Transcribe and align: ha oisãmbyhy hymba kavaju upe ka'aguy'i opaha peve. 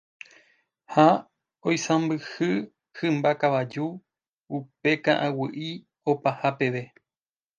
ha 0.93 1.05
oisãmbyhy 1.71 2.49
hymba 3.01 3.31
kavaju 3.43 3.85
upe 4.61 4.91
ka'aguy'i 5.09 5.71
opaha 6.15 6.49
peve. 6.59 6.83